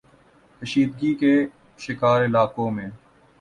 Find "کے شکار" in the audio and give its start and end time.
1.15-2.25